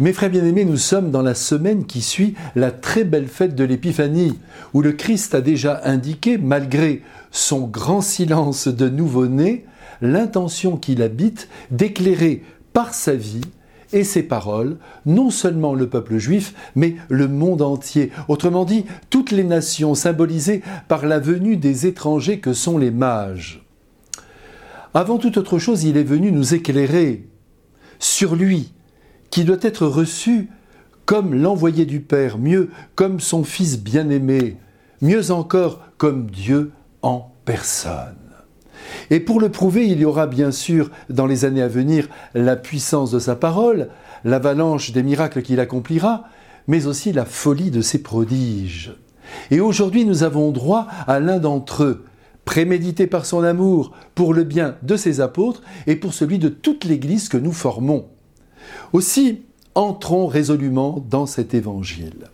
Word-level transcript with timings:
Mes 0.00 0.12
frères 0.12 0.30
bien-aimés, 0.30 0.64
nous 0.64 0.76
sommes 0.76 1.10
dans 1.10 1.22
la 1.22 1.34
semaine 1.34 1.84
qui 1.84 2.02
suit 2.02 2.34
la 2.54 2.70
très 2.70 3.02
belle 3.02 3.26
fête 3.26 3.56
de 3.56 3.64
l'Épiphanie, 3.64 4.38
où 4.72 4.80
le 4.80 4.92
Christ 4.92 5.34
a 5.34 5.40
déjà 5.40 5.80
indiqué, 5.82 6.38
malgré 6.38 7.02
son 7.32 7.66
grand 7.66 8.00
silence 8.00 8.68
de 8.68 8.88
nouveau-né, 8.88 9.64
l'intention 10.00 10.76
qu'il 10.76 11.02
habite 11.02 11.48
d'éclairer 11.72 12.44
par 12.72 12.94
sa 12.94 13.14
vie 13.14 13.40
et 13.92 14.04
ses 14.04 14.22
paroles 14.22 14.76
non 15.04 15.30
seulement 15.30 15.74
le 15.74 15.88
peuple 15.88 16.18
juif, 16.18 16.54
mais 16.76 16.94
le 17.08 17.26
monde 17.26 17.62
entier. 17.62 18.12
Autrement 18.28 18.64
dit, 18.64 18.84
toutes 19.10 19.32
les 19.32 19.42
nations 19.42 19.96
symbolisées 19.96 20.62
par 20.86 21.06
la 21.06 21.18
venue 21.18 21.56
des 21.56 21.88
étrangers 21.88 22.38
que 22.38 22.52
sont 22.52 22.78
les 22.78 22.92
mages. 22.92 23.66
Avant 24.94 25.18
toute 25.18 25.38
autre 25.38 25.58
chose, 25.58 25.82
il 25.82 25.96
est 25.96 26.04
venu 26.04 26.30
nous 26.30 26.54
éclairer 26.54 27.26
sur 27.98 28.36
lui, 28.36 28.72
qui 29.30 29.44
doit 29.44 29.58
être 29.62 29.86
reçu 29.86 30.48
comme 31.04 31.34
l'envoyé 31.34 31.86
du 31.86 32.00
Père, 32.00 32.38
mieux 32.38 32.70
comme 32.94 33.20
son 33.20 33.44
Fils 33.44 33.80
bien-aimé, 33.80 34.56
mieux 35.00 35.30
encore 35.30 35.80
comme 35.96 36.30
Dieu 36.30 36.72
en 37.02 37.32
personne. 37.44 38.14
Et 39.10 39.20
pour 39.20 39.40
le 39.40 39.48
prouver, 39.48 39.86
il 39.86 40.00
y 40.00 40.04
aura 40.04 40.26
bien 40.26 40.50
sûr 40.50 40.90
dans 41.08 41.26
les 41.26 41.44
années 41.44 41.62
à 41.62 41.68
venir 41.68 42.08
la 42.34 42.56
puissance 42.56 43.10
de 43.10 43.18
sa 43.18 43.36
parole, 43.36 43.88
l'avalanche 44.24 44.92
des 44.92 45.02
miracles 45.02 45.42
qu'il 45.42 45.60
accomplira, 45.60 46.24
mais 46.66 46.86
aussi 46.86 47.12
la 47.12 47.24
folie 47.24 47.70
de 47.70 47.80
ses 47.80 48.02
prodiges. 48.02 48.92
Et 49.50 49.60
aujourd'hui, 49.60 50.04
nous 50.04 50.22
avons 50.22 50.50
droit 50.50 50.86
à 51.06 51.20
l'un 51.20 51.38
d'entre 51.38 51.84
eux, 51.84 52.04
prémédité 52.44 53.06
par 53.06 53.26
son 53.26 53.42
amour 53.42 53.92
pour 54.14 54.34
le 54.34 54.44
bien 54.44 54.76
de 54.82 54.96
ses 54.96 55.20
apôtres 55.20 55.62
et 55.86 55.96
pour 55.96 56.14
celui 56.14 56.38
de 56.38 56.48
toute 56.48 56.84
l'Église 56.84 57.28
que 57.28 57.36
nous 57.36 57.52
formons. 57.52 58.06
Aussi, 58.92 59.42
entrons 59.74 60.26
résolument 60.26 61.04
dans 61.08 61.26
cet 61.26 61.54
évangile. 61.54 62.28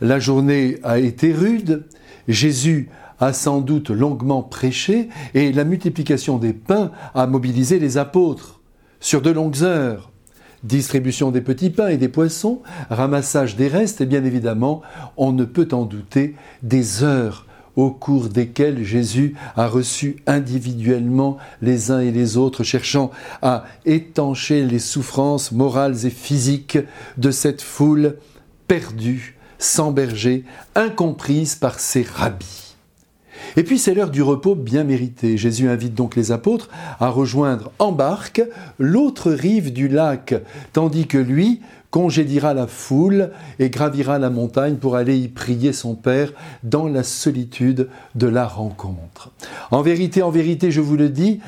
La 0.00 0.18
journée 0.18 0.78
a 0.82 0.98
été 0.98 1.32
rude, 1.32 1.86
Jésus 2.28 2.88
a 3.18 3.32
sans 3.32 3.60
doute 3.60 3.90
longuement 3.90 4.42
prêché 4.42 5.08
et 5.34 5.52
la 5.52 5.64
multiplication 5.64 6.38
des 6.38 6.52
pains 6.52 6.90
a 7.14 7.26
mobilisé 7.26 7.78
les 7.78 7.98
apôtres 7.98 8.60
sur 8.98 9.20
de 9.20 9.30
longues 9.30 9.62
heures. 9.62 10.10
Distribution 10.62 11.30
des 11.30 11.40
petits 11.40 11.70
pains 11.70 11.88
et 11.88 11.96
des 11.96 12.08
poissons, 12.08 12.60
ramassage 12.90 13.56
des 13.56 13.68
restes 13.68 14.00
et 14.00 14.06
bien 14.06 14.24
évidemment, 14.24 14.82
on 15.16 15.32
ne 15.32 15.44
peut 15.44 15.68
en 15.72 15.84
douter, 15.84 16.34
des 16.62 17.02
heures 17.02 17.46
au 17.76 17.90
cours 17.90 18.28
desquelles 18.28 18.84
Jésus 18.84 19.34
a 19.56 19.66
reçu 19.66 20.16
individuellement 20.26 21.38
les 21.62 21.90
uns 21.90 22.00
et 22.00 22.10
les 22.10 22.36
autres, 22.36 22.64
cherchant 22.64 23.10
à 23.42 23.64
étancher 23.84 24.64
les 24.64 24.78
souffrances 24.78 25.52
morales 25.52 26.06
et 26.06 26.10
physiques 26.10 26.78
de 27.16 27.30
cette 27.30 27.62
foule 27.62 28.16
perdue, 28.66 29.36
sans 29.58 29.92
berger, 29.92 30.44
incomprise 30.74 31.54
par 31.54 31.80
ses 31.80 32.02
rabbis. 32.02 32.69
Et 33.56 33.64
puis 33.64 33.78
c'est 33.78 33.94
l'heure 33.94 34.10
du 34.10 34.22
repos 34.22 34.54
bien 34.54 34.84
mérité. 34.84 35.36
Jésus 35.36 35.68
invite 35.68 35.94
donc 35.94 36.16
les 36.16 36.32
apôtres 36.32 36.68
à 36.98 37.08
rejoindre 37.08 37.72
en 37.78 37.92
barque 37.92 38.42
l'autre 38.78 39.30
rive 39.30 39.72
du 39.72 39.88
lac, 39.88 40.34
tandis 40.72 41.06
que 41.06 41.18
lui 41.18 41.60
congédiera 41.90 42.54
la 42.54 42.66
foule 42.66 43.30
et 43.58 43.68
gravira 43.68 44.18
la 44.18 44.30
montagne 44.30 44.76
pour 44.76 44.96
aller 44.96 45.18
y 45.18 45.28
prier 45.28 45.72
son 45.72 45.94
Père 45.94 46.32
dans 46.62 46.86
la 46.86 47.02
solitude 47.02 47.88
de 48.14 48.26
la 48.28 48.46
rencontre. 48.46 49.30
En 49.70 49.82
vérité, 49.82 50.22
en 50.22 50.30
vérité, 50.30 50.70
je 50.70 50.80
vous 50.80 50.96
le 50.96 51.08
dis, 51.08 51.40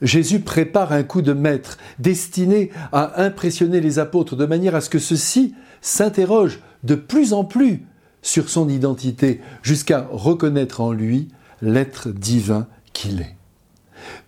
Jésus 0.00 0.40
prépare 0.40 0.92
un 0.92 1.02
coup 1.02 1.20
de 1.20 1.34
maître 1.34 1.76
destiné 1.98 2.70
à 2.92 3.22
impressionner 3.22 3.80
les 3.80 3.98
apôtres 3.98 4.36
de 4.36 4.46
manière 4.46 4.74
à 4.74 4.80
ce 4.80 4.88
que 4.88 4.98
ceux-ci 4.98 5.54
s'interrogent 5.82 6.60
de 6.84 6.94
plus 6.94 7.34
en 7.34 7.44
plus 7.44 7.84
sur 8.22 8.48
son 8.48 8.68
identité 8.68 9.40
jusqu'à 9.62 10.06
reconnaître 10.10 10.80
en 10.80 10.92
lui 10.92 11.28
l'être 11.62 12.08
divin 12.10 12.66
qu'il 12.92 13.20
est. 13.20 13.36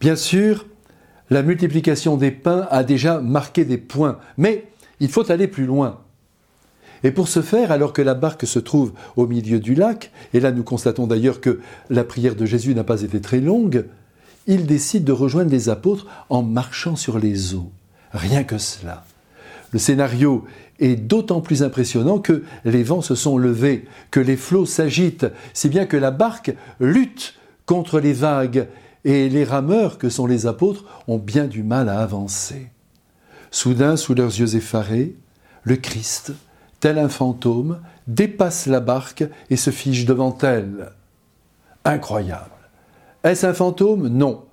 Bien 0.01 0.17
sûr, 0.17 0.67
la 1.31 1.43
multiplication 1.43 2.17
des 2.17 2.31
pains 2.31 2.67
a 2.71 2.85
déjà 2.85 3.21
marqué 3.21 3.65
des 3.65 3.79
points, 3.79 4.19
mais 4.37 4.67
il 5.01 5.09
faut 5.09 5.31
aller 5.31 5.49
plus 5.49 5.65
loin. 5.65 6.01
Et 7.05 7.11
pour 7.11 7.29
ce 7.29 7.43
faire, 7.43 7.73
alors 7.73 7.93
que 7.93 8.03
la 8.03 8.15
barque 8.15 8.47
se 8.47 8.59
trouve 8.59 8.93
au 9.17 9.27
milieu 9.27 9.59
du 9.59 9.75
lac, 9.75 10.13
et 10.35 10.41
là 10.41 10.53
nous 10.53 10.63
constatons 10.63 11.07
d'ailleurs 11.07 11.41
que 11.41 11.61
la 11.91 12.05
prière 12.05 12.37
de 12.37 12.47
Jésus 12.47 12.75
n'a 12.75 12.85
pas 12.85 13.03
été 13.03 13.21
très 13.21 13.41
longue, 13.41 13.87
il 14.47 14.67
décide 14.67 15.05
de 15.05 15.13
rejoindre 15.13 15.51
les 15.51 15.69
apôtres 15.69 16.07
en 16.29 16.43
marchant 16.43 16.97
sur 16.97 17.19
les 17.19 17.55
eaux. 17.55 17.73
Rien 18.13 18.45
que 18.45 18.59
cela. 18.59 19.05
Le 19.73 19.79
scénario 19.79 20.45
est 20.79 20.97
d'autant 20.97 21.41
plus 21.41 21.63
impressionnant 21.63 22.19
que 22.19 22.45
les 22.65 22.83
vents 22.83 23.01
se 23.01 23.15
sont 23.15 23.39
levés, 23.39 23.87
que 24.11 24.21
les 24.21 24.37
flots 24.37 24.67
s'agitent, 24.67 25.27
si 25.55 25.69
bien 25.69 25.87
que 25.87 25.97
la 25.97 26.11
barque 26.11 26.55
lutte 26.79 27.35
contre 27.65 27.99
les 27.99 28.13
vagues 28.13 28.69
et 29.05 29.29
les 29.29 29.45
rameurs 29.45 29.99
que 29.99 30.11
sont 30.11 30.27
les 30.27 30.47
apôtres 30.47 30.85
ont 31.09 31.19
bien 31.19 31.47
du 31.47 31.63
mal 31.63 31.89
à 31.89 32.01
avancer. 32.01 32.71
Soudain, 33.51 33.97
sous 33.97 34.15
leurs 34.15 34.39
yeux 34.39 34.57
effarés, 34.57 35.17
le 35.63 35.77
Christ, 35.77 36.33
tel 36.81 36.99
un 36.99 37.09
fantôme, 37.09 37.81
dépasse 38.07 38.67
la 38.67 38.81
barque 38.81 39.25
et 39.51 39.57
se 39.57 39.71
fige 39.71 40.05
devant 40.05 40.37
elle. 40.43 40.93
Incroyable. 41.85 42.51
Est-ce 43.25 43.47
un 43.47 43.55
fantôme? 43.55 44.09
Non 44.09 44.45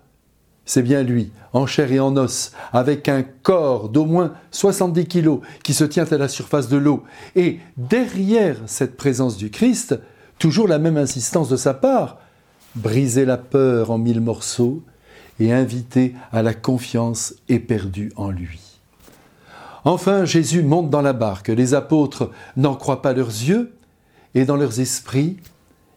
c'est 0.69 0.83
bien 0.83 1.01
lui, 1.01 1.31
en 1.51 1.65
chair 1.65 1.91
et 1.91 1.99
en 1.99 2.15
os, 2.15 2.51
avec 2.73 3.09
un 3.09 3.23
corps 3.23 3.89
d'au 3.89 4.05
moins 4.05 4.33
70 4.51 5.07
kilos 5.07 5.39
qui 5.63 5.73
se 5.73 5.83
tient 5.83 6.05
à 6.05 6.17
la 6.19 6.27
surface 6.27 6.69
de 6.69 6.77
l'eau. 6.77 7.01
Et 7.35 7.57
derrière 7.75 8.57
cette 8.67 8.95
présence 8.95 9.35
du 9.35 9.49
Christ, 9.49 9.99
toujours 10.37 10.67
la 10.67 10.77
même 10.77 10.95
insistance 10.95 11.49
de 11.49 11.57
sa 11.57 11.73
part, 11.73 12.19
briser 12.75 13.25
la 13.25 13.37
peur 13.37 13.89
en 13.89 13.97
mille 13.97 14.21
morceaux 14.21 14.83
et 15.39 15.51
inviter 15.51 16.13
à 16.31 16.43
la 16.43 16.53
confiance 16.53 17.33
éperdue 17.47 18.11
en 18.15 18.29
lui. 18.29 18.59
Enfin, 19.85 20.23
Jésus 20.23 20.61
monte 20.61 20.91
dans 20.91 21.01
la 21.01 21.13
barque. 21.13 21.47
Les 21.47 21.73
apôtres 21.73 22.29
n'en 22.57 22.75
croient 22.75 23.01
pas 23.01 23.13
leurs 23.13 23.29
yeux 23.29 23.73
et 24.35 24.45
dans 24.45 24.55
leurs 24.55 24.79
esprits, 24.79 25.37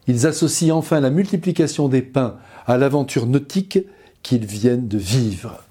ils 0.07 0.25
associent 0.25 0.75
enfin 0.75 0.99
la 0.99 1.11
multiplication 1.11 1.89
des 1.89 2.01
pains 2.01 2.37
à 2.65 2.79
l'aventure 2.79 3.27
nautique 3.27 3.77
qu'ils 4.23 4.45
viennent 4.45 4.87
de 4.87 4.97
vivre. 4.97 5.63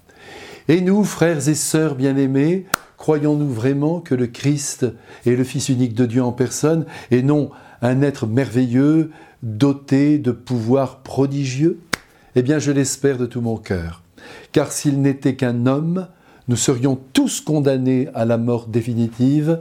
Et 0.69 0.79
nous, 0.79 1.03
frères 1.03 1.49
et 1.49 1.55
sœurs 1.55 1.95
bien-aimés, 1.95 2.65
croyons-nous 2.97 3.49
vraiment 3.49 3.99
que 3.99 4.15
le 4.15 4.27
Christ 4.27 4.85
est 5.25 5.35
le 5.35 5.43
Fils 5.43 5.67
unique 5.67 5.93
de 5.93 6.05
Dieu 6.05 6.23
en 6.23 6.31
personne 6.31 6.85
et 7.11 7.21
non 7.21 7.49
un 7.81 8.01
être 8.01 8.27
merveilleux, 8.27 9.11
doté 9.41 10.19
de 10.19 10.31
pouvoirs 10.31 10.99
prodigieux? 10.99 11.79
Eh 12.35 12.41
bien, 12.41 12.59
je 12.59 12.71
l'espère 12.71 13.17
de 13.17 13.25
tout 13.25 13.41
mon 13.41 13.57
cœur. 13.57 14.03
Car 14.53 14.71
s'il 14.71 15.01
n'était 15.01 15.35
qu'un 15.35 15.65
homme, 15.65 16.07
nous 16.47 16.55
serions 16.55 16.97
tous 17.11 17.41
condamnés 17.41 18.07
à 18.13 18.23
la 18.23 18.37
mort 18.37 18.67
définitive, 18.67 19.59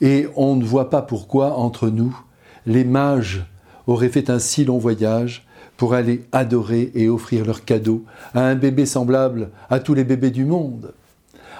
et 0.00 0.26
on 0.36 0.56
ne 0.56 0.64
voit 0.64 0.90
pas 0.90 1.02
pourquoi, 1.02 1.56
entre 1.56 1.88
nous, 1.88 2.18
les 2.66 2.84
mages 2.84 3.46
auraient 3.86 4.08
fait 4.08 4.28
un 4.28 4.40
si 4.40 4.64
long 4.64 4.78
voyage 4.78 5.45
pour 5.76 5.94
aller 5.94 6.24
adorer 6.32 6.90
et 6.94 7.08
offrir 7.08 7.44
leurs 7.44 7.64
cadeaux 7.64 8.04
à 8.34 8.40
un 8.40 8.54
bébé 8.54 8.86
semblable 8.86 9.50
à 9.70 9.80
tous 9.80 9.94
les 9.94 10.04
bébés 10.04 10.30
du 10.30 10.44
monde. 10.44 10.94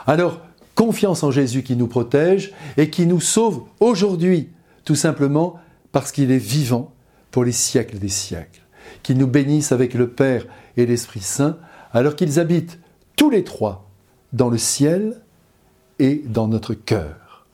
Alors, 0.07 0.41
confiance 0.75 1.23
en 1.23 1.31
Jésus 1.31 1.63
qui 1.63 1.77
nous 1.77 1.89
protège 1.89 2.53
et 2.77 2.91
qui 2.91 3.07
nous 3.07 3.21
sauve 3.21 3.63
aujourd'hui, 3.81 4.49
tout 4.85 4.95
simplement 4.95 5.59
parce 5.93 6.13
qu'il 6.13 6.31
est 6.31 6.39
vivant 6.39 6.93
pour 7.31 7.45
les 7.45 7.53
siècles 7.53 7.99
des 7.99 8.09
siècles. 8.09 8.63
Qu'il 9.03 9.19
nous 9.19 9.27
bénisse 9.27 9.73
avec 9.73 9.95
le 9.95 10.09
Père 10.09 10.47
et 10.77 10.87
l'Esprit 10.87 11.21
Saint, 11.21 11.59
alors 11.93 12.17
qu'ils 12.17 12.39
habitent 12.39 12.79
tous 13.17 13.31
les 13.31 13.45
trois 13.45 13.89
dans 14.33 14.51
le 14.51 14.59
ciel 14.59 15.21
et 15.99 16.23
dans 16.27 16.49
notre 16.49 16.75
cœur. 16.75 17.47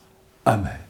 Amen. 0.45 0.82